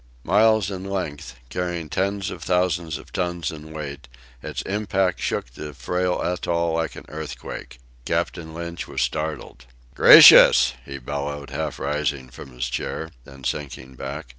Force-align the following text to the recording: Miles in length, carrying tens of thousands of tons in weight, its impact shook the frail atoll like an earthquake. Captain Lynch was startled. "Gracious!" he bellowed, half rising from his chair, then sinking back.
Miles 0.23 0.71
in 0.71 0.83
length, 0.83 1.35
carrying 1.49 1.87
tens 1.87 2.31
of 2.31 2.41
thousands 2.41 2.97
of 2.97 3.13
tons 3.13 3.51
in 3.51 3.71
weight, 3.71 4.07
its 4.41 4.63
impact 4.63 5.19
shook 5.19 5.51
the 5.51 5.75
frail 5.75 6.19
atoll 6.23 6.73
like 6.73 6.95
an 6.95 7.05
earthquake. 7.07 7.77
Captain 8.03 8.51
Lynch 8.51 8.87
was 8.87 9.03
startled. 9.03 9.65
"Gracious!" 9.93 10.73
he 10.85 10.97
bellowed, 10.97 11.51
half 11.51 11.77
rising 11.77 12.31
from 12.31 12.49
his 12.49 12.67
chair, 12.67 13.11
then 13.25 13.43
sinking 13.43 13.93
back. 13.93 14.29